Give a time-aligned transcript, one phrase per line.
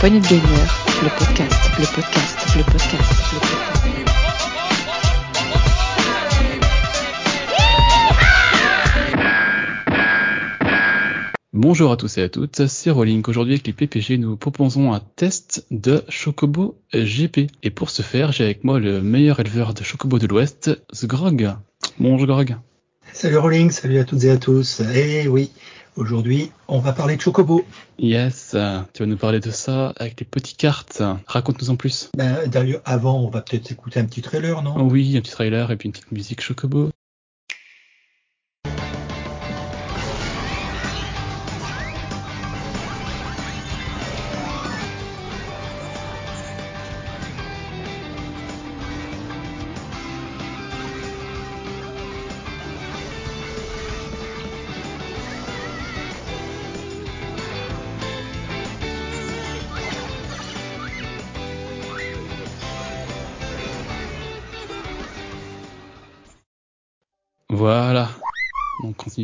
[0.00, 0.42] Poignée de Gamer,
[1.02, 3.90] le podcast, le podcast, le podcast, le podcast.
[11.52, 13.22] Bonjour à tous et à toutes, c'est Rolling.
[13.28, 17.50] Aujourd'hui avec les PPG, nous proposons un test de Chocobo GP.
[17.62, 21.50] Et pour ce faire, j'ai avec moi le meilleur éleveur de Chocobo de l'Ouest, Zgrog.
[21.98, 22.56] Bonjour Grog.
[23.12, 24.82] Salut Rolling, salut à toutes et à tous.
[24.94, 25.50] Eh oui,
[25.96, 27.64] aujourd'hui on va parler de Chocobo.
[27.98, 28.56] Yes,
[28.94, 31.02] tu vas nous parler de ça avec les petites cartes.
[31.26, 32.10] Raconte-nous en plus.
[32.16, 34.88] Ben, D'ailleurs, avant, on va peut-être écouter un petit trailer, non?
[34.88, 36.90] Oui, un petit trailer et puis une petite musique Chocobo.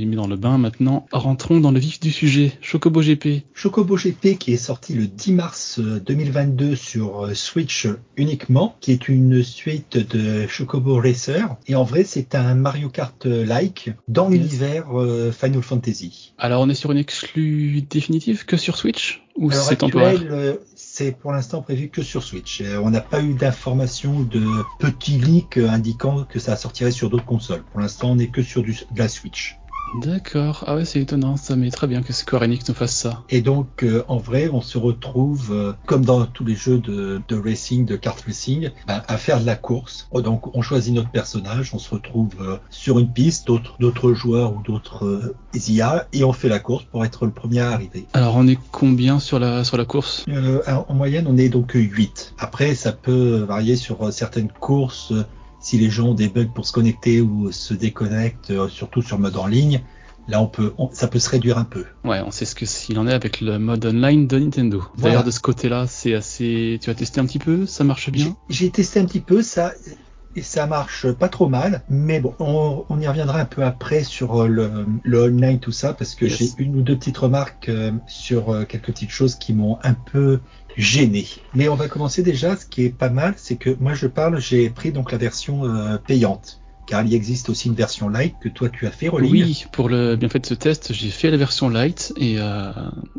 [0.00, 1.06] S'est mis dans le bain maintenant.
[1.12, 2.52] Rentrons dans le vif du sujet.
[2.60, 3.44] Chocobo GP.
[3.54, 8.92] Chocobo GP qui est sorti le 10 mars euh, 2022 sur euh, Switch uniquement, qui
[8.92, 11.56] est une suite de Chocobo Racer.
[11.66, 14.40] Et en vrai, c'est un Mario Kart-like dans Yes.
[14.40, 16.34] l'univers euh, Final Fantasy.
[16.38, 20.20] Alors on est sur une exclue définitive que sur Switch Ou c'est temporaire?
[20.30, 22.60] euh, c'est pour l'instant prévu que sur Switch.
[22.60, 24.42] Euh, On n'a pas eu d'informations de
[24.78, 27.62] petits leaks euh, indiquant que ça sortirait sur d'autres consoles.
[27.72, 29.58] Pour l'instant, on n'est que sur du, de la Switch.
[30.00, 30.64] D'accord.
[30.66, 33.22] Ah ouais, c'est étonnant ça, mais très bien que Square Enix nous fasse ça.
[33.30, 37.22] Et donc, euh, en vrai, on se retrouve, euh, comme dans tous les jeux de,
[37.26, 40.08] de racing, de kart racing, ben, à faire de la course.
[40.10, 44.54] Oh, Donc, on choisit notre personnage, on se retrouve euh, sur une piste, d'autres joueurs
[44.54, 48.06] ou d'autres euh, IA, et on fait la course pour être le premier à arriver.
[48.12, 50.24] Alors on est combien sur la sur la course?
[50.28, 52.34] Euh, en moyenne, on est donc 8.
[52.38, 55.24] Après, ça peut varier sur euh, certaines courses, euh,
[55.60, 59.18] si les gens ont des bugs pour se connecter ou se déconnectent, euh, surtout sur
[59.18, 59.80] mode en ligne.
[60.28, 61.84] Là, on peut, on- ça peut se réduire un peu.
[62.04, 64.82] Ouais, on sait ce que s'il en est avec le mode online de Nintendo.
[64.94, 65.14] Voilà.
[65.14, 66.78] D'ailleurs de ce côté-là, c'est assez.
[66.82, 67.66] Tu as testé un petit peu?
[67.66, 68.36] Ça marche bien?
[68.48, 69.72] J'ai testé un petit peu ça.
[70.38, 74.04] Et ça marche pas trop mal, mais bon, on, on y reviendra un peu après
[74.04, 76.36] sur euh, le, le online, tout ça, parce que Yes.
[76.36, 79.94] j'ai une ou deux petites remarques euh, sur euh, quelques petites choses qui m'ont un
[79.94, 80.40] peu
[80.76, 81.26] gêné.
[81.54, 84.38] Mais on va commencer déjà, ce qui est pas mal, c'est que moi je parle,
[84.38, 88.48] j'ai pris donc la version euh, payante, car il existe aussi une version light que
[88.48, 89.30] toi tu as fait, Rolling.
[89.30, 92.70] Oui, pour le bienfait de ce test, j'ai fait la version light et euh,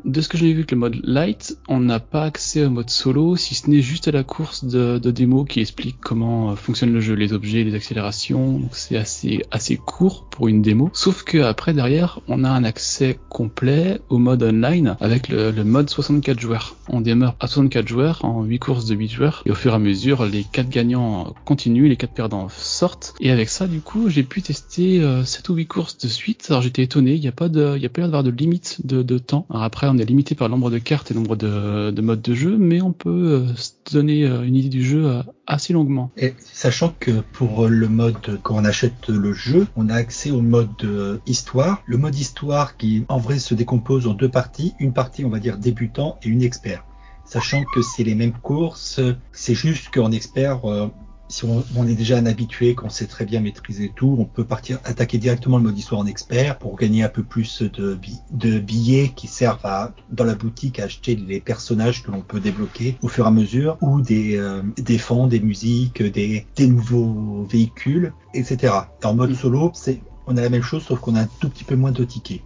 [0.05, 2.89] de ce que j'ai vu avec le mode light, on n'a pas accès au mode
[2.89, 6.55] solo, si ce n'est juste à la course de, de démo qui explique comment euh,
[6.55, 8.59] fonctionne le jeu, les objets, les accélérations.
[8.59, 10.89] Donc c'est assez assez court pour une démo.
[10.93, 15.63] Sauf que après derrière, on a un accès complet au mode online avec le, le
[15.63, 16.75] mode 64 joueurs.
[16.89, 19.75] On démarre à 64 joueurs en 8 courses de 8 joueurs et au fur et
[19.75, 23.13] à mesure, les 4 gagnants continuent, les 4 perdants sortent.
[23.19, 26.45] Et avec ça, du coup, j'ai pu tester euh, 7 ou 8 courses de suite.
[26.49, 28.85] Alors j'étais étonné, il n'y a pas de, il y a pas d'avoir de limite
[28.85, 29.47] de, temps.
[29.49, 32.21] Après, on est limité par le nombre de cartes et le nombre de, de modes
[32.21, 35.73] de jeu, mais on peut euh, se donner euh, une idée du jeu euh, assez
[35.73, 36.11] longuement.
[36.17, 40.41] Et sachant que pour le mode, quand on achète le jeu, on a accès au
[40.41, 41.81] mode histoire.
[41.87, 44.73] Le mode histoire qui, en vrai, se décompose en deux parties.
[44.79, 46.83] Une partie, on va dire, débutant et une expert.
[47.27, 49.01] Sachant que c'est les mêmes courses,
[49.33, 50.87] c'est juste qu'en expert, euh,
[51.29, 54.45] si on, on est déjà un habitué, qu'on sait très bien maîtriser tout, on peut
[54.45, 58.23] partir attaquer directement le mode histoire en expert pour gagner un peu plus de, bi-
[58.31, 62.39] de billets qui servent à, dans la boutique à acheter les personnages que l'on peut
[62.39, 66.67] débloquer au fur et à mesure ou des, euh, des fonds, des musiques, des, des
[66.67, 68.93] nouveaux véhicules, etc.
[69.03, 69.35] En mode Mm.
[69.35, 71.91] solo, c'est, on a la même chose sauf qu'on a un tout petit peu moins
[71.91, 72.41] de tickets.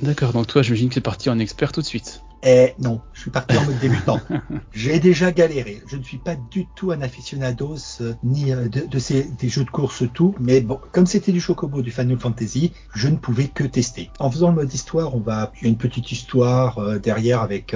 [0.00, 2.23] D'accord, donc toi, j'imagine que c'est parti en expert tout de suite.
[2.46, 4.20] Eh non, je suis parti en mode débutant.
[4.72, 5.82] J'ai déjà galéré.
[5.86, 9.48] Je ne suis pas du tout un aficionados euh, ni euh, de, de ces des
[9.48, 13.16] jeux de course tout, mais bon, comme c'était du Chocobo du Final Fantasy, je ne
[13.16, 14.10] pouvais que tester.
[14.18, 17.40] En faisant le mode histoire, on va il y a une petite histoire euh, derrière
[17.40, 17.74] avec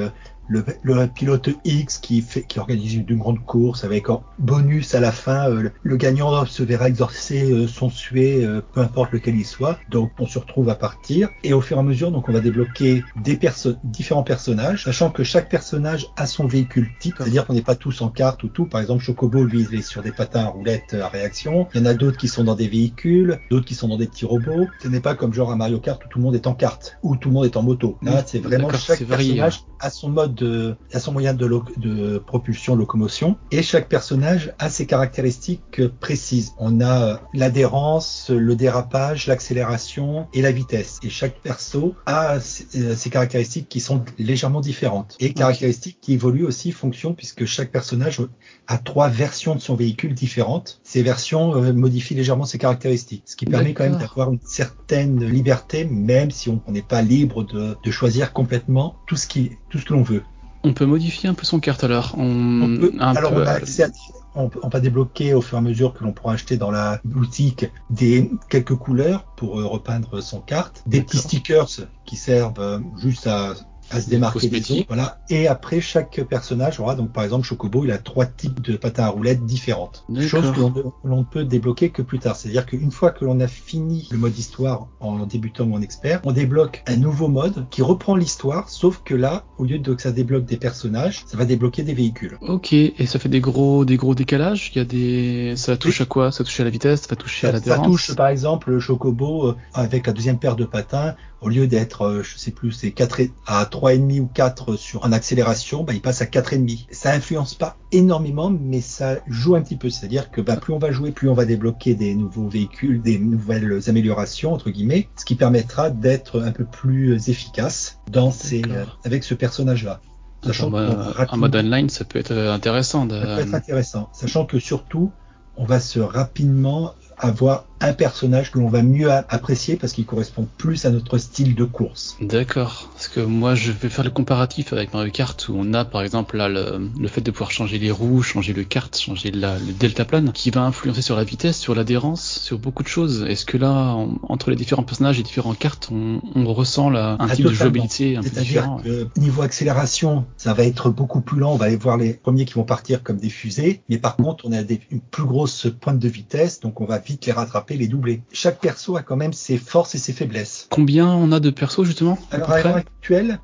[0.49, 4.95] le, le pilote X qui fait qui organise une, une grande course avec en bonus
[4.95, 9.13] à la fin euh, le, gagnant se verra exorcer euh, son suet euh, peu importe
[9.13, 9.79] lequel il soit.
[9.91, 11.29] Donc on se retrouve à partir.
[11.45, 15.11] Et au fur et à mesure donc on va débloquer des perso différents personnages sachant
[15.11, 17.17] que chaque personnage a son véhicule type.
[17.19, 18.67] C'est-à-dire qu'on n'est pas tous en carte ou tout.
[18.67, 21.69] Par exemple Chocobo lui il est sur des patins à roulettes à réaction.
[21.75, 24.07] Il y en a d'autres qui sont dans des véhicules d'autres qui sont dans des
[24.07, 24.67] petits robots.
[24.83, 26.99] Ce n'est pas comme genre à Mario Kart où tout le monde est en carte
[27.03, 27.99] ou tout le monde est en moto.
[28.03, 31.65] Là c'est vraiment chaque varié, personnage a son mode, de, a son moyen de, lo-
[31.77, 36.53] de propulsion, locomotion, et chaque personnage a ses caractéristiques précises.
[36.59, 40.99] On a euh, l'adhérence, le dérapage, l'accélération et la vitesse.
[41.03, 45.17] Et chaque perso a ses, euh, ses caractéristiques qui sont légèrement différentes.
[45.21, 48.21] Et caractéristiques qui évoluent aussi fonction puisque chaque personnage
[48.67, 50.81] a trois versions de son véhicule différentes.
[50.85, 55.25] Ces versions euh, modifient légèrement ses caractéristiques, ce qui permet quand même d'avoir une certaine
[55.25, 59.53] liberté, même si on on n'est pas libre de, de choisir complètement tout ce qui,
[59.71, 60.23] tout ce que l'on veut.
[60.65, 62.15] On peut modifier un peu son carte alors.
[62.19, 63.91] On, On peut- un alors peu, on a euh, accès à-
[64.35, 67.01] on, on va débloquer au fur et à mesure que l'on pourra acheter dans la
[67.05, 71.69] boutique des quelques couleurs pour euh, repeindre son carte, des petits stickers
[72.05, 73.55] qui servent euh, juste à,
[73.91, 74.85] à se démarquer des autres.
[74.89, 75.19] Voilà.
[75.31, 79.05] Et après chaque personnage aura donc par exemple Chocobo, il a trois types de patins
[79.05, 80.05] à roulettes différentes.
[80.21, 82.37] Chose que l'on ne- peut débloquer que plus tard.
[82.37, 86.21] C'est-à-dire qu'une fois que l'on a fini le mode histoire en débutant ou en expert,
[86.25, 90.03] on débloque un nouveau mode qui reprend l'histoire, sauf que là, au lieu de que
[90.03, 92.39] ça débloque des personnages, ça va débloquer des véhicules.
[92.41, 94.71] Ok, et ça fait des gros, des gros décalages?
[94.75, 96.31] Il y a des, ça touche à quoi?
[96.33, 97.87] Ça touche à la vitesse, ça va toucher à Ça, ça l'adhérence?
[97.87, 102.03] touche par exemple le Chocobo euh, avec la deuxième paire de patins, au lieu d'être,
[102.03, 105.93] euh, je sais plus, c'est 4 et- à 3,5 ou 4 sur en accélération, bah,
[105.93, 106.87] il passe à 4,5.
[106.91, 109.89] Ça influence pas énormément, mais ça joue un petit peu.
[109.91, 113.19] C'est-à-dire que bah, plus on va jouer, plus on va débloquer des nouveaux véhicules, des
[113.19, 118.85] nouvelles améliorations, entre guillemets, ce qui permettra d'être un peu plus efficace dans ces, euh,
[119.05, 120.01] avec ce personnage-là.
[120.45, 123.07] Sachant qu'on mode, online, ça peut être euh, intéressant.
[123.07, 123.19] De...
[123.19, 125.11] ça peut être intéressant, sachant que surtout,
[125.57, 130.47] on va se rapidement avoir un personnage que l'on va mieux apprécier parce qu'il correspond
[130.57, 132.17] plus à notre style de course.
[132.21, 135.85] D'accord, parce que moi je vais faire le comparatif avec Mario Kart où on a
[135.85, 139.31] par exemple là le, le fait de pouvoir changer les roues, changer le kart, changer
[139.31, 143.25] la, le deltaplane qui va influencer sur la vitesse, sur l'adhérence, sur beaucoup de choses.
[143.29, 147.17] Est-ce que là, en- entre les différents personnages et différentes cartes, on, on ressent là,
[147.21, 151.21] un Ah, type de jouabilité un peu différent que niveau accélération, ça va être beaucoup
[151.21, 151.53] plus lent.
[151.53, 154.47] On va aller voir les premiers qui vont partir comme des fusées, mais par contre,
[154.47, 157.68] on a des, une plus grosse pointe de vitesse, donc on va vite les rattraper,
[157.77, 158.23] les doubler.
[158.33, 160.69] Chaque perso a quand même ses forces et ses faiblesses.
[160.71, 163.41] Combien on a de persos justement Alors à l'heure actuelle,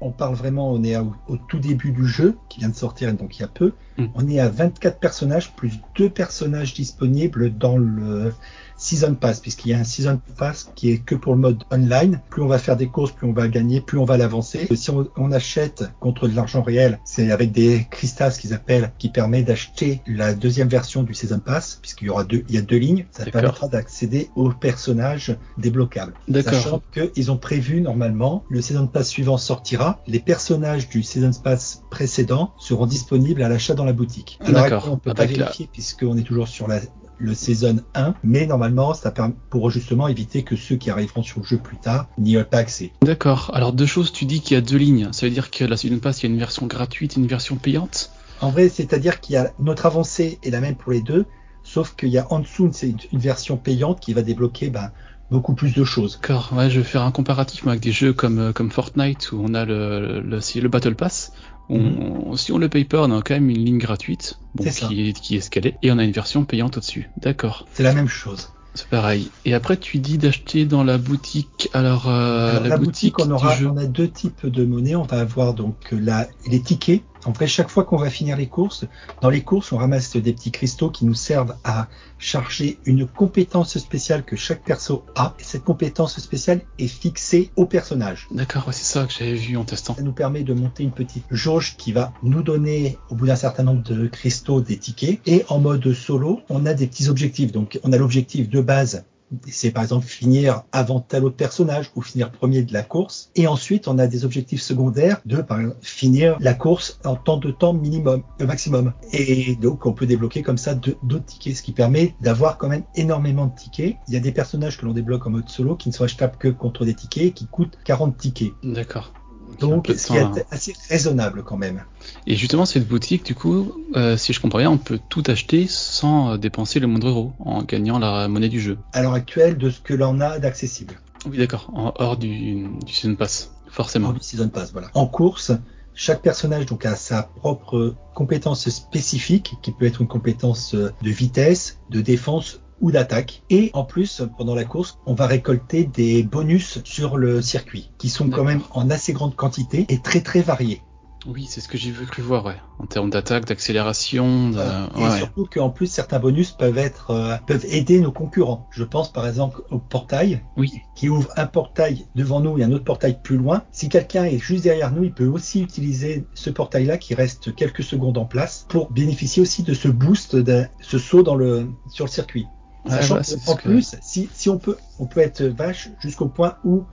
[0.00, 3.12] on parle vraiment, on est au, au tout début du jeu, qui vient de sortir
[3.14, 3.72] donc il y a peu.
[3.98, 4.06] Mm.
[4.14, 8.32] On est à 24 personnages, plus deux personnages disponibles dans le
[8.76, 12.20] Season Pass, puisqu'il y a un Season Pass qui est que pour le mode online.
[12.30, 14.68] Plus on va faire des courses, plus on va gagner, plus on va l'avancer.
[14.74, 19.08] Si on, on achète contre de l'argent réel, c'est avec des cristals qu'ils appellent, qui
[19.08, 22.62] permet d'acheter la deuxième version du Season Pass, puisqu'il y aura deux, il y a
[22.62, 23.06] deux lignes.
[23.10, 26.14] Ça permettra d'accéder aux personnages débloquables.
[26.28, 26.54] D'accord.
[26.54, 31.82] Sachant qu'ils ont prévu normalement, le Season Pass suivant sortira, les personnages du Season Pass
[31.90, 34.38] précédent seront disponibles à l'achat dans la boutique.
[34.44, 36.80] Alors on peut pas Avec la- vérifier puisqu'on est toujours sur la,
[37.18, 41.40] le Season 1, mais normalement, ça permet pour justement éviter que ceux qui arriveront sur
[41.40, 42.92] le jeu plus tard n'y aient pas accès.
[43.02, 43.50] D'accord.
[43.54, 45.08] Alors deux choses, tu dis qu'il y a deux lignes.
[45.12, 47.26] Ça veut dire que la Season Pass, il y a une version gratuite et une
[47.26, 48.10] version payante?
[48.40, 51.24] En vrai, c'est-à-dire qu'il y a notre avancée est la même pour les deux,
[51.62, 54.90] sauf qu'il y a en dessous c'est une, une version payante qui va débloquer ben,
[55.30, 56.18] beaucoup plus de choses.
[56.20, 59.42] D'accord, ouais, je vais faire un comparatif avec des jeux comme, euh, comme Fortnite où
[59.42, 61.32] on a le, le, le, le Battle Pass.
[61.68, 65.08] On, Si on le paye pas, on a quand même une ligne gratuite bon, qui,
[65.08, 67.10] est, qui est scalée et on a une version payante au-dessus.
[67.16, 68.50] D'accord, C'est la même chose.
[68.74, 69.30] c'est pareil.
[69.44, 71.68] Et après, tu dis d'acheter dans la boutique.
[71.72, 74.94] Alors, euh, Alors, la, boutique, on du aura, on a deux types de monnaies.
[74.94, 77.02] On va avoir donc la, les tickets.
[77.26, 78.84] En chaque fois qu'on va finir les courses,
[79.20, 81.88] dans les courses, on ramasse des petits cristaux qui nous servent à
[82.18, 85.34] charger une compétence spéciale que chaque perso a.
[85.40, 88.28] Et cette compétence spéciale est fixée au personnage.
[88.30, 89.96] D'accord, ouais, c'est ça que j'avais vu en testant.
[89.96, 93.34] Ça nous permet de monter une petite jauge qui va nous donner, au bout d'un
[93.34, 95.20] certain nombre de cristaux, des tickets.
[95.26, 97.50] Et en mode solo, on a des petits objectifs.
[97.50, 99.04] Donc, on a l'objectif de base.
[99.48, 103.30] C'est par exemple finir avant tel autre personnage ou finir premier de la course.
[103.34, 107.38] Et ensuite, on a des objectifs secondaires de par exemple, finir la course en temps
[107.38, 108.92] de temps minimum, le maximum.
[109.12, 112.84] Et donc, on peut débloquer comme ça d'autres tickets, ce qui permet d'avoir quand même
[112.94, 113.96] énormément de tickets.
[114.08, 116.36] Il y a des personnages que l'on débloque en mode solo qui ne sont achetables
[116.36, 118.52] que contre des tickets et qui coûtent 40 tickets.
[118.62, 119.12] D'accord.
[119.58, 120.32] Donc, ce qui est hein.
[120.50, 121.84] assez raisonnable quand même.
[122.26, 125.66] Et justement, cette boutique, du coup, euh, si je comprends bien, on peut tout acheter
[125.68, 128.78] sans euh, dépenser le moindre euro en gagnant la monnaie du jeu.
[128.92, 130.94] à l'heure actuelle de ce que l'on a d'accessible.
[131.28, 134.08] Oui, d'accord, hors du, du Season Pass, forcément.
[134.08, 134.88] En Season Pass, voilà.
[134.94, 135.52] En course,
[135.94, 141.10] chaque personnage donc a sa propre compétence spécifique, qui peut être une compétence euh, de
[141.10, 143.42] vitesse, de défense ou d'attaque.
[143.50, 148.08] Et en plus, pendant la course, on va récolter des bonus sur le circuit, qui
[148.08, 150.82] sont quand même en assez grande quantité et très très variés.
[151.26, 152.56] Oui, c'est ce que j'ai vu cru voir, ouais.
[152.78, 154.54] En termes d'attaque, d'accélération, de...
[154.54, 154.88] Voilà.
[154.96, 155.18] Et ouais.
[155.18, 158.68] surtout qu'en plus certains bonus peuvent être euh, peuvent aider nos concurrents.
[158.70, 162.70] Je pense par exemple au portail Oui, qui ouvre un portail devant nous et un
[162.70, 163.64] autre portail plus loin.
[163.72, 167.82] Si quelqu'un est juste derrière nous, il peut aussi utiliser ce portail-là qui reste quelques
[167.82, 172.04] secondes en place pour bénéficier aussi de ce boost, de ce saut dans le sur
[172.04, 172.46] le circuit.
[172.88, 176.84] Sachant ce que- plus, si, si on peut, on peut être vache jusqu'au point où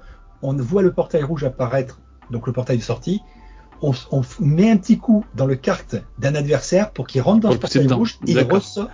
[0.41, 1.99] on voit le portail rouge apparaître,
[2.31, 3.21] donc le portail de sortie,
[3.83, 7.49] on, on met un petit coup dans le kart d'un adversaire pour qu'il rentre dans
[7.49, 8.89] Pour le portail rouge et il ressort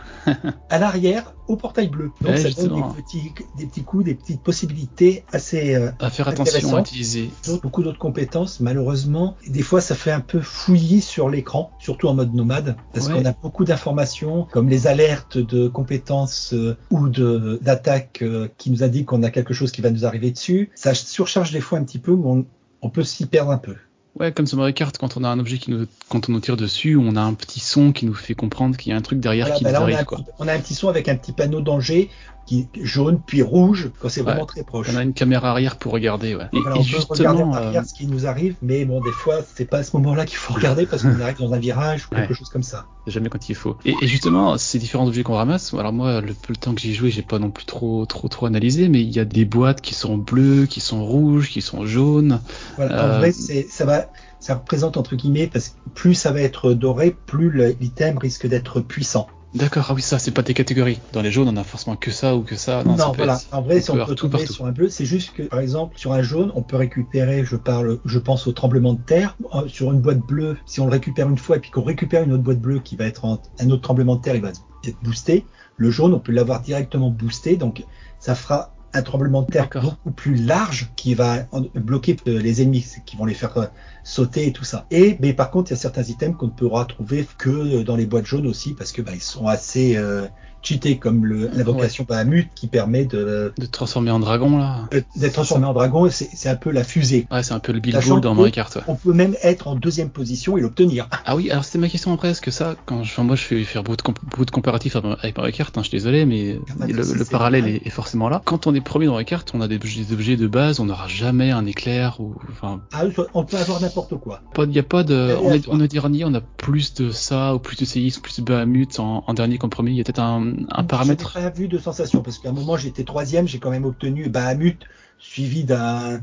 [0.69, 2.12] à l'arrière au portail bleu.
[2.22, 6.10] Donc Ouais, ça donne des petits, des petits coups, des petites possibilités assez euh, à
[6.10, 7.31] faire attention à utiliser.
[7.63, 8.60] beaucoup d'autres compétences.
[8.60, 13.08] Malheureusement, des fois, ça fait un peu fouillis sur l'écran, surtout en mode nomade, parce
[13.08, 13.13] Ouais.
[13.13, 18.69] qu'on a beaucoup d'informations, comme les alertes de compétences euh, ou de d'attaques euh, qui
[18.72, 20.69] nous indiquent qu'on a quelque chose qui va nous arriver dessus.
[20.75, 22.46] Ça surcharge des fois un petit peu, mais on,
[22.81, 23.75] on peut s'y perdre un peu.
[24.20, 26.42] Ouais, comme sur Mario Kart, quand on a un objet qui nous, quand on nous
[26.42, 29.02] tire dessus, on a un petit son qui nous fait comprendre qu'il y a un
[29.02, 30.20] truc derrière Voilà, qui bah nous là, on, a arrive, quoi.
[30.40, 32.10] on a un petit son avec un petit panneau danger
[32.50, 34.25] qui jaune puis rouge quand c'est Ouais.
[34.32, 34.88] vraiment très proche.
[34.91, 36.46] On a une caméra arrière pour regarder, ouais.
[36.51, 39.12] Et, Voilà, et on peut regarder arrière euh, ce qui nous arrive, mais bon, des
[39.12, 42.08] fois, c'est pas à ce moment-là qu'il faut regarder parce qu'on arrive dans un virage
[42.08, 42.36] ou quelque Ouais.
[42.36, 42.88] chose comme ça.
[43.06, 43.77] jamais quand il faut.
[43.86, 46.82] Et, et justement, ces différents objets qu'on ramasse, alors moi, le peu de temps que
[46.82, 49.46] j'ai joué, j'ai pas non plus trop, trop, trop analysé, mais il y a des
[49.46, 52.39] boîtes qui sont bleues, qui sont rouges, qui sont jaunes.
[52.77, 54.08] Voilà, Euh, En vrai, c'est, ça va,
[54.39, 58.79] ça représente entre guillemets parce que plus ça va être doré, plus l'item risque d'être
[58.82, 59.27] puissant.
[59.56, 61.00] D'accord, ah oui, ça, c'est pas des catégories.
[61.12, 62.84] Dans les jaunes, on a forcément que ça ou que ça.
[62.84, 63.34] Non, Non, ça voilà.
[63.36, 65.41] être- En vrai, on si peut on peut tomber sur un bleu, c'est juste que,
[65.44, 69.01] par exemple, sur un jaune, on peut récupérer, je parle, je pense au tremblement de
[69.01, 69.36] terre.
[69.56, 72.24] Euh, Sur une boîte bleue, si on le récupère une fois et puis qu'on récupère
[72.24, 74.50] une autre boîte bleue qui va être en- un autre tremblement de terre, il va
[74.50, 75.46] être boosté.
[75.77, 77.84] Le jaune, on peut l'avoir directement boosté, donc
[78.20, 82.86] ça fera un tremblement de terre beaucoup plus large qui va bloquer euh, les ennemis,
[83.06, 83.65] qui vont les faire euh,
[84.10, 84.86] sauter et tout ça.
[84.92, 87.96] Et mais par contre, il y a certains items qu'on ne pourra trouver que dans
[87.96, 90.25] les boîtes jaunes aussi parce que bah, ils sont assez euh,
[90.62, 94.88] cheatés comme l'invocation Bahamut qui permet de De transformer en dragon, là.
[94.94, 96.10] euh, d'être transformé en dragon.
[96.10, 97.28] C'est, un peu la fusée.
[97.32, 98.82] Ouais, c'est un peu le Bill dans Mario Kart, ouais.
[98.88, 101.08] On peut même être en deuxième position et l'obtenir.
[101.25, 103.44] Ah oui, alors c'était ma question après, est-ce que ça, quand je, enfin, moi je
[103.44, 106.60] fais faire beaucoup de, comp- de comparatifs avec Mario Kart, hein, je suis désolé, mais
[106.70, 108.42] Ah bah, le, parallèle est, est forcément là.
[108.46, 110.80] Quand on est premier dans Mario Kart, on a des, objets- des objets de base,
[110.80, 113.04] on n'aura jamais un éclair ou, enfin, Ah,
[113.36, 114.41] on peut avoir n'importe quoi.
[114.53, 115.77] pas, y a pas de, on est, Aléatoire.
[115.77, 119.00] on est dernier, on a plus de ça, ou plus de CX, plus de Bahamut
[119.00, 121.32] en, en dernier qu'en premier, il y a peut-être un, un paramètre.
[121.34, 123.86] Je n'ai pas vu de sensation parce qu'à un moment j'étais troisième, j'ai quand même
[123.86, 124.77] obtenu Bahamut
[125.18, 126.22] suivi d'un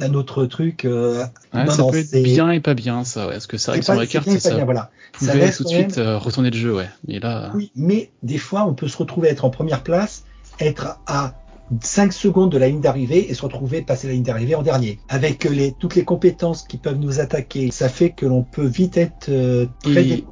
[0.00, 0.84] d'un autre truc.
[0.84, 3.34] euh, Ouais, non, ça non, peut être bien et pas bien, ça, ouais.
[3.34, 4.90] Parce que c'est vrai que sur bien et ça, bien, voilà.
[5.20, 6.88] Ça pouvait tout de même- suite euh, retourner le jeu, ouais.
[7.06, 10.24] Mais là, Oui, mais des fois, on peut se retrouver être en première place,
[10.58, 11.34] être à
[11.80, 14.98] 5 secondes de la ligne d'arrivée et se retrouver passer la ligne d'arrivée en dernier.
[15.08, 18.96] Avec les, toutes les compétences qui peuvent nous attaquer, ça fait que l'on peut vite
[18.96, 20.24] être euh, très Et-.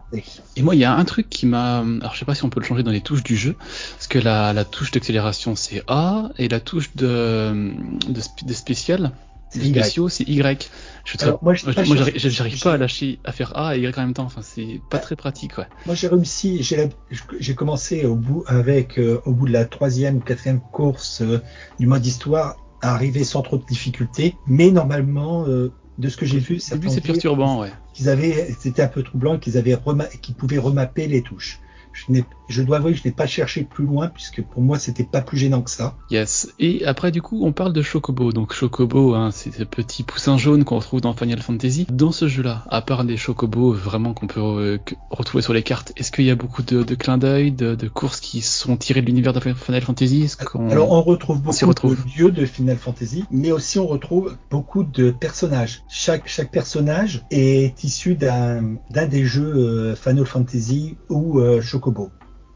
[0.56, 1.78] Et moi, il y a un truc qui m'a.
[1.78, 3.56] Alors, je sais pas si on peut le changer dans les touches du jeu,
[3.94, 7.72] parce que la, la touche d'accélération c'est A et la touche de
[8.08, 9.12] de, de spécial,
[9.52, 10.70] C'est spéciaux c'est Y.
[11.04, 14.24] Je Alors, moi, pas j'arrive à lâcher, à faire A et Y en même temps.
[14.24, 15.66] Enfin, c'est pas très pratique, ouais.
[15.86, 20.20] Moi, j'ai réussi, j'ai commencé au bout, avec, euh, au bout de la troisième ou
[20.20, 21.40] quatrième course euh,
[21.78, 24.36] du mode histoire à arriver sans trop de difficultés.
[24.46, 27.72] Mais normalement, euh, de ce que j'ai vu, c'est perturbant, ouais.
[27.92, 29.76] qu'ils avaient, c'était un peu troublant, qu'ils avaient
[30.22, 31.60] qu'ils pouvaient remapper les touches.
[31.92, 35.20] Je, dois avouer que je n'ai pas cherché plus loin puisque pour moi c'était pas
[35.22, 35.96] plus gênant que ça.
[36.10, 36.52] Yes.
[36.58, 38.32] Et après, du coup, on parle de Chocobo.
[38.32, 41.86] Donc, Chocobo, hein, c'est ce petit poussin jaune qu'on retrouve dans Final Fantasy.
[41.90, 44.78] Dans ce jeu-là, à part les Chocobos vraiment qu'on peut euh,
[45.10, 47.88] retrouver sur les cartes, est-ce qu'il y a beaucoup de, de clins d'œil, de, de
[47.88, 50.22] courses qui sont tirées de l'univers de Final Fantasy?
[50.22, 51.96] Est-ce qu'on- Alors on retrouve on beaucoup retrouve.
[52.04, 55.82] de lieux de Final Fantasy, mais aussi on retrouve beaucoup de personnages.
[55.88, 61.81] Chaque chaque personnage est issu d'un des jeux euh, Final Fantasy ou euh, Chocobo.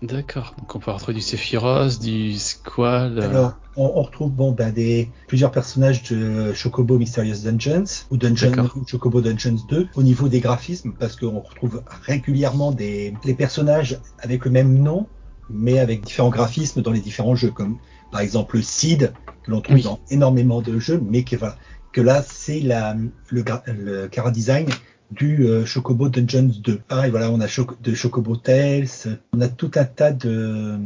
[0.02, 0.54] D'accord.
[0.58, 3.18] Donc, on peut retrouver du Sephiroth, du Squall.
[3.18, 8.16] euh, Alors, on, on retrouve bon, ben, des, plusieurs personnages de Chocobo Mysterious Dungeons ou
[8.18, 13.34] Dungeon, ou Chocobo Dungeons 2 au niveau des graphismes parce qu'on retrouve régulièrement des les
[13.34, 15.06] personnages avec le même nom
[15.48, 17.78] mais avec différents graphismes dans les différents jeux comme
[18.10, 19.12] par exemple Seed
[19.44, 19.82] que l'on trouve Oui.
[19.82, 21.56] dans énormément de jeux mais que, voilà,
[21.92, 22.94] que là c'est la
[23.30, 24.68] le, le design
[25.10, 26.80] du euh, Chocobo Dungeons 2.
[26.88, 27.46] Pareil, voilà, on a
[27.82, 28.88] de Chocobo Tales,
[29.32, 30.78] on a tout un tas de euh,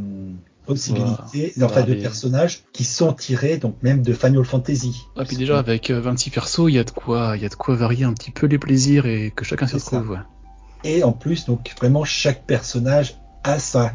[0.65, 1.71] possibilités, Voilà.
[1.73, 5.01] enfin de personnages qui sont tirés donc même de Final Fantasy.
[5.19, 7.49] Et puis déjà avec euh, 26 persos, il y a de quoi, il y a
[7.49, 9.99] de quoi varier un petit peu les plaisirs et que chacun s'y ça.
[9.99, 10.11] retrouve.
[10.15, 10.19] ouais.
[10.83, 13.93] Et en plus, donc vraiment chaque personnage a sa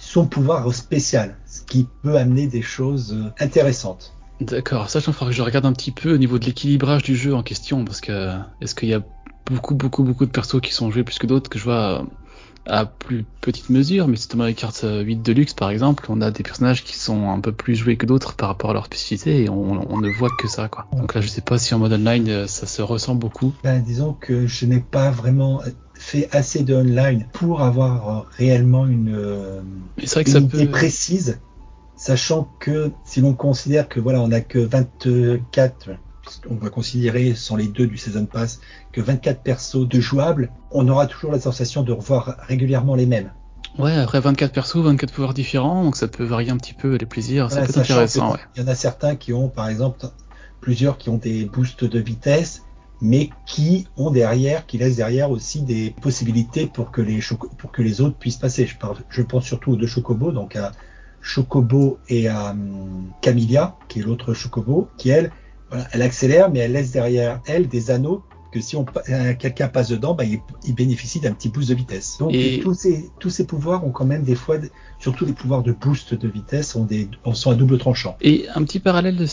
[0.00, 4.12] son pouvoir spécial, ce qui peut amener des choses euh, intéressantes.
[4.40, 4.90] D'accord.
[4.90, 7.32] Ça, il faudra que je regarde un petit peu au niveau de l'équilibrage du jeu
[7.34, 9.02] en question parce que est-ce qu'il y a
[9.46, 12.04] beaucoup, beaucoup, beaucoup de persos qui sont joués plus que d'autres que je vois
[12.66, 16.42] à plus petite mesure, mais c'est Mario Kart 8 Deluxe par exemple, on a des
[16.42, 19.48] personnages qui sont un peu plus joués que d'autres par rapport à leur spécificité et
[19.48, 20.86] on, on, ne voit que ça quoi.
[20.96, 23.52] Donc là je sais pas si en mode online euh, ça se ressent beaucoup.
[23.64, 25.60] Ben, disons que je n'ai pas vraiment
[25.94, 29.60] fait assez de online pour avoir euh, réellement une, euh,
[29.96, 30.70] vrai que une ça idée peut...
[30.70, 31.40] précise,
[31.96, 35.90] sachant que si l'on considère que voilà on a que 24
[36.48, 38.60] on va considérer, sans les deux du Season Pass,
[38.92, 43.32] que 24 persos de jouables, on aura toujours la sensation de revoir régulièrement les mêmes.
[43.78, 47.06] Ouais, après 24 persos, 24 pouvoirs différents, donc ça peut varier un petit peu les
[47.06, 48.32] plaisirs, Voilà, ça peut être intéressant.
[48.32, 48.38] Ouais.
[48.56, 50.06] Il y en a certains qui ont, par exemple,
[50.60, 52.62] plusieurs qui ont des boosts de vitesse,
[53.00, 57.72] mais qui ont derrière, qui laissent derrière aussi des possibilités pour que les, choco- pour
[57.72, 58.66] que les autres puissent passer.
[58.66, 60.72] Je, parle, je pense surtout aux deux chocobos, donc à
[61.20, 65.32] Chocobo et à hum, Camilla, qui est l'autre chocobo, qui elle,
[65.92, 69.88] elle accélère, mais elle laisse derrière elle des anneaux que si on, euh, quelqu'un passe
[69.88, 72.16] dedans, bah, il, il bénéficie d'un petit boost de vitesse.
[72.18, 74.56] Donc Et- tous, ces, tous ces pouvoirs ont quand même des fois,
[74.98, 78.16] surtout les pouvoirs de boost de vitesse, ont des, sont à double tranchant.
[78.20, 79.26] Et un petit parallèle,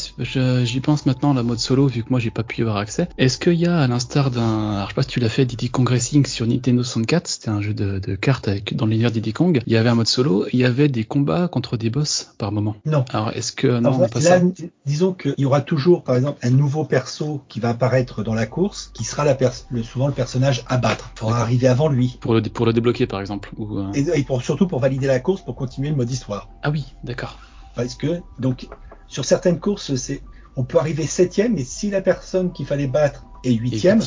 [0.63, 3.09] j'y pense maintenant, la mode solo, vu que moi j'ai pas pu y avoir accès.
[3.17, 5.45] Est-ce qu'il y a, à l'instar d'un, alors je sais pas si tu l'as fait,
[5.45, 9.11] Diddy Kong Racing sur Nintendo 64, c'était un jeu de, de cartes avec, dans l'univers
[9.11, 11.89] Diddy Kong, il y avait un mode solo, il y avait des combats contre des
[11.89, 12.75] boss par moment?
[12.85, 13.05] Non.
[13.11, 14.41] Alors est-ce que, non, Alors, pas là, ça?
[14.85, 18.45] disons qu'il y aura toujours, par exemple, un nouveau perso qui va apparaître dans la
[18.45, 21.11] course, qui sera la pers- le, souvent le personnage à battre.
[21.15, 22.17] Il faudra arriver avant lui.
[22.21, 23.51] Pour le, pour le débloquer par exemple.
[23.57, 26.49] Ou, euh, Et, et pour, surtout pour valider la course, pour continuer le mode histoire.
[26.63, 27.39] Ah oui, d'accord.
[27.75, 28.67] Parce que, donc,
[29.07, 30.21] sur certaines courses, c'est,
[30.55, 34.01] on peut arriver septième, et si la personne qu'il fallait battre est huitième,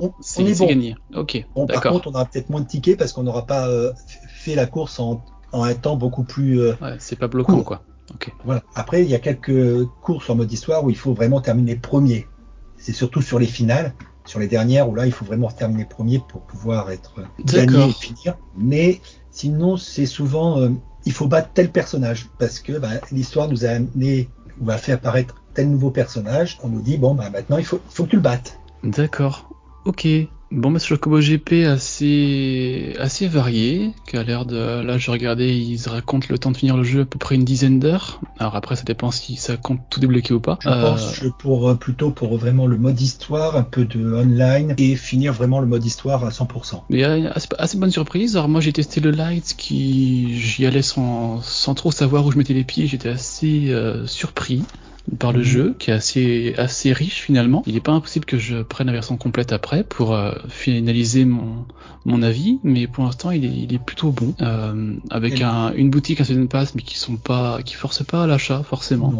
[0.00, 0.66] on, on est bon.
[0.66, 0.96] gagné.
[1.14, 3.92] Ok, Bon, par contre, on aura peut-être moins de tickets parce qu'on n'aura pas euh,
[4.28, 7.64] fait la course en, en un temps beaucoup plus euh, Ouais, c'est pas bloquant court.
[7.64, 7.82] quoi.
[8.44, 8.62] Voilà.
[8.74, 12.26] Après, il y a quelques courses en mode histoire où il faut vraiment terminer premier.
[12.78, 13.94] C'est surtout sur les finales,
[14.26, 17.14] sur les dernières où là, il faut vraiment terminer premier pour pouvoir être
[17.44, 17.88] gagné D'accord.
[17.88, 18.36] et finir.
[18.56, 20.70] Mais sinon, c'est souvent euh,
[21.04, 24.28] il faut battre tel personnage parce que bah, l'histoire nous a amené
[24.60, 26.58] ou a fait apparaître tel nouveau personnage.
[26.62, 28.58] On nous dit bon bah maintenant il faut, il faut que tu le battes.
[28.82, 29.48] D'accord.
[29.84, 30.06] Ok.
[30.52, 35.58] Bon, bah, ce Chocobo GP assez, assez varié, qui a l'air de, là, je regardais,
[35.58, 38.20] ils racontent le temps de finir le jeu à peu près une dizaine d'heures.
[38.38, 40.56] Alors après, ça dépend si ça compte tout débloquer ou pas.
[40.62, 44.14] Je Euh, pense que pour euh, plutôt pour vraiment le mode histoire, un peu de
[44.14, 46.84] online et finir vraiment le mode histoire à 100%.
[46.90, 48.36] Mais il y a assez, assez bonne surprise.
[48.36, 52.38] Alors moi j'ai testé le light qui j'y allais sans, sans trop savoir où je
[52.38, 52.86] mettais les pieds.
[52.86, 54.62] J'étais assez euh, surpris
[55.18, 55.44] par le Mhm.
[55.44, 57.62] jeu qui est assez assez riche finalement.
[57.66, 61.64] Il n'est pas impossible que je prenne la version complète après pour euh, finaliser mon
[62.04, 65.90] mon avis, mais pour l'instant il est, il est plutôt bon euh, avec un, une
[65.90, 69.10] boutique, un season pass, mais qui sont pas qui forcent pas à l'achat forcément.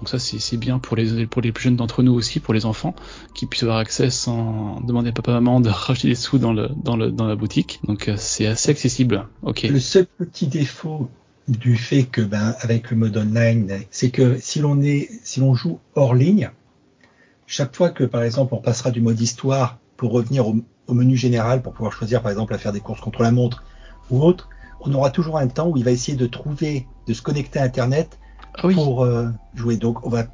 [0.00, 2.64] Donc ça c'est bien pour les pour les plus jeunes d'entre nous aussi, pour les
[2.64, 2.94] enfants,
[3.34, 6.70] qui puissent avoir accès sans demander à papa maman de racheter des sous dans le
[6.82, 7.80] dans le dans la boutique.
[7.84, 9.26] Donc euh, c'est assez accessible.
[9.42, 9.62] Ok.
[9.64, 11.10] Le seul petit défaut
[11.50, 15.54] du fait que, ben, avec le mode online, c'est que si l'on est, si l'on
[15.54, 16.50] joue hors ligne,
[17.46, 21.16] chaque fois que, par exemple, on passera du mode histoire pour revenir au, au menu
[21.16, 23.64] général pour pouvoir choisir, par exemple, à faire des courses contre la montre
[24.10, 24.48] ou autre,
[24.80, 27.64] on aura toujours un temps où il va essayer de trouver, de se connecter à
[27.64, 28.18] Internet
[28.54, 28.74] Ah oui.
[28.74, 29.76] pour euh, jouer.
[29.76, 30.24] Donc, on va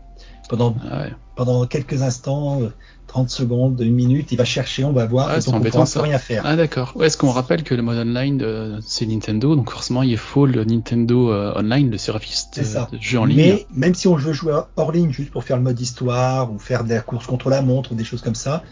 [0.48, 1.12] pendant Ah ouais.
[1.34, 2.68] pendant quelques instants, euh,
[3.06, 5.86] 30 secondes, une minute, il va chercher, on va voir, Ah, et donc on embêtant,
[5.86, 6.00] ça.
[6.00, 6.42] plus rien faire.
[6.44, 6.92] Ah d'accord.
[6.96, 10.46] Ouais, est-ce qu'on rappelle que le mode online euh, c'est Nintendo, donc forcément il faut
[10.46, 13.36] le Nintendo euh, Online, le service de, de jeu en ligne.
[13.36, 16.58] Mais même si on veut jouer hors ligne juste pour faire le mode histoire ou
[16.58, 18.64] faire de la course contre la montre ou des choses comme ça,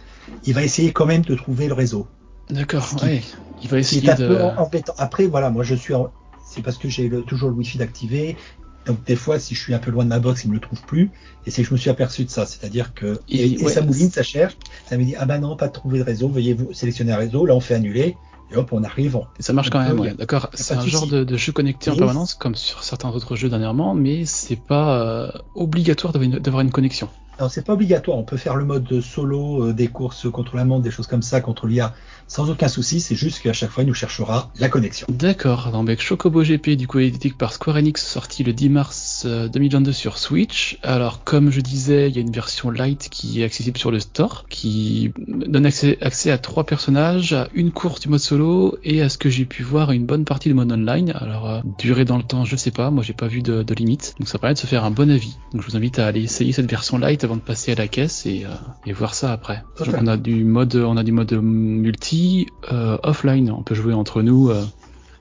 [0.44, 2.06] il va essayer quand même de trouver le réseau.
[2.50, 2.94] D'accord.
[3.02, 3.22] Ouais.
[3.62, 4.26] Il va essayer un de.
[4.26, 4.94] peu embêtant.
[4.98, 6.10] Après, voilà, moi je suis, en-
[6.44, 8.36] c'est parce que j'ai toujours le Wi-Fi d'activé.
[8.86, 10.60] Donc des fois, si je suis un peu loin de ma box, il me le
[10.60, 11.10] trouve plus.
[11.46, 13.72] Et c'est que je me suis aperçu de ça, c'est-à-dire que Et- et, et ouais,
[13.72, 14.56] ça mouline, ça cherche,
[14.88, 17.16] ça me dit ah ben non, pas de trouver de réseau, veuillez vous sélectionner un
[17.16, 17.46] réseau.
[17.46, 18.16] Là, on fait annuler
[18.50, 19.18] et hop, on arrive.
[19.40, 20.14] Ça marche quand même, ouais.
[20.14, 20.50] D'accord.
[20.54, 23.94] C'est un genre de, de jeu connecté en permanence, comme sur certains autres jeux dernièrement,
[23.94, 27.08] mais c'est pas euh, obligatoire d'avoir une, d'avoir une connexion.
[27.40, 28.16] Non, c'est pas obligatoire.
[28.16, 31.22] On peut faire le mode solo, euh, des courses contre la montre, des choses comme
[31.22, 31.94] ça, contre l'IA,
[32.28, 33.00] sans aucun souci.
[33.00, 35.06] C'est juste qu'à chaque fois, il nous cherchera la connexion.
[35.10, 39.48] D'accord, donc Chocobo GP, du coup édité par Square Enix, sorti le 10 mars euh,
[39.48, 40.78] 2022 sur Switch.
[40.82, 44.00] Alors comme je disais, il y a une version light qui est accessible sur le
[44.00, 49.02] store, qui donne accès, accès à trois personnages, à une course du mode solo et
[49.02, 51.12] à ce que j'ai pu voir une bonne partie du mode online.
[51.16, 53.74] Alors euh, durée dans le temps, je sais pas, moi j'ai pas vu de, de
[53.74, 55.36] limite, donc ça permet de se faire un bon avis.
[55.52, 57.88] Donc je vous invite à aller essayer cette version light avant de passer à la
[57.88, 58.50] caisse et, euh,
[58.86, 59.62] et voir ça après.
[59.78, 63.94] Donc on a du mode, on a du mode multi, euh, offline, on peut jouer
[63.94, 64.50] entre nous.
[64.50, 64.64] euh,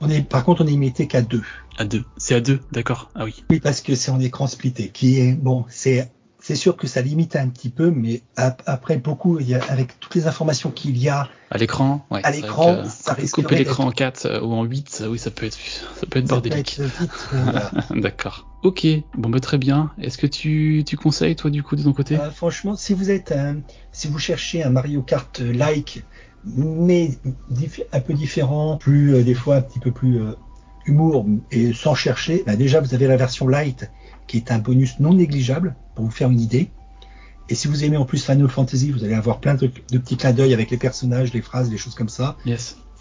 [0.00, 1.42] On est, par contre, on est limité qu'à deux.
[1.78, 2.04] à deux.
[2.16, 3.10] C'est à deux, d'accord.
[3.14, 3.44] Ah oui.
[3.50, 5.64] Oui, parce que c'est en écran splitté, qui est bon.
[5.68, 6.10] C'est
[6.46, 9.64] c'est sûr que ça limite un petit peu, mais ap- après beaucoup, il y a,
[9.70, 12.20] avec toutes les informations qu'il y a, À l'écran, ouais.
[12.22, 15.30] À l'écran, ça risquerait Couper l'écran en 4 euh, ou en 8, euh, oui, ça
[15.30, 15.56] peut être,
[15.98, 16.78] ça peut être bordélique.
[17.32, 17.60] euh.
[17.98, 18.46] D'accord.
[18.62, 19.90] Ok, bon bah très bien.
[19.98, 22.16] Est-ce que tu, tu conseilles toi du coup de ton côté?
[22.18, 23.56] Euh, franchement, si vous êtes un,
[23.92, 26.02] si vous cherchez un Mario Kart like,
[26.44, 27.12] mais
[27.92, 30.20] un peu différent, plus euh, des fois un petit peu plus
[30.84, 33.90] humour et sans chercher, bah déjà vous avez la version light
[34.26, 36.70] qui est un bonus non négligeable pour vous faire une idée.
[37.48, 40.32] Et si vous aimez en plus Final Fantasy, vous allez avoir plein de, petits clins
[40.32, 42.36] d'œil avec les personnages, les phrases, les choses comme ça.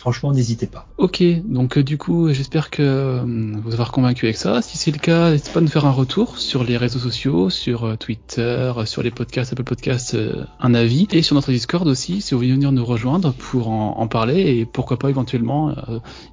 [0.04, 0.86] Franchement, n'hésitez pas.
[0.98, 4.62] Ok, donc euh, du coup, j'espère que euh, vous avoir convaincu avec ça.
[4.62, 7.50] Si c'est le cas, n'hésitez pas à nous faire un retour sur les réseaux sociaux,
[7.50, 10.18] sur euh, Twitter, sur les podcasts, Apple Podcasts,
[10.60, 13.98] un avis, et sur notre Discord aussi, si vous voulez venir nous rejoindre pour en,
[13.98, 15.74] en parler et pourquoi pas éventuellement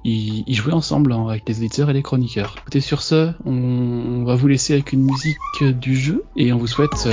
[0.03, 2.55] y, y jouer ensemble hein, avec les éditeurs et les chroniqueurs.
[2.63, 6.57] Écoutez, sur ce, on, on va vous laisser avec une musique du jeu et on
[6.57, 7.07] vous souhaite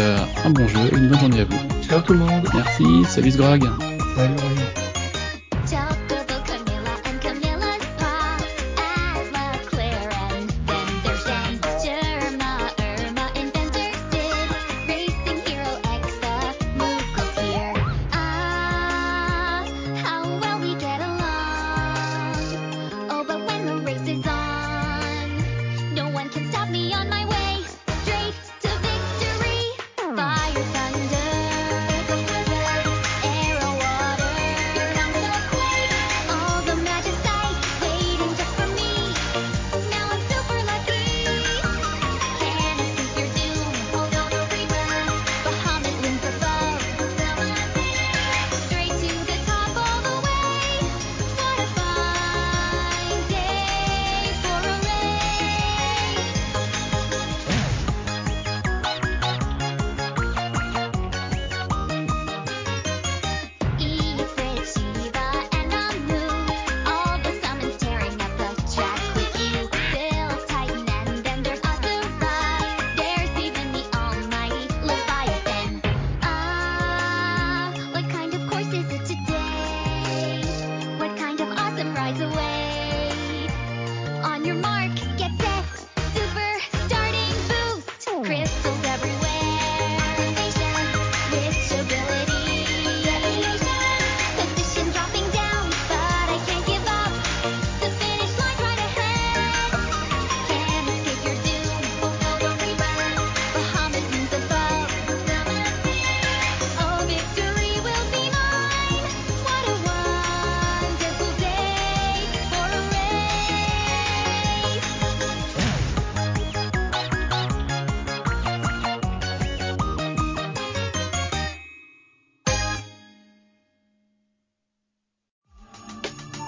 [0.45, 1.59] un bon jeu et une bonne journée à vous.
[1.89, 2.49] Ciao tout le monde.
[2.53, 3.63] Merci, salut Greg.
[4.17, 4.88] Salut.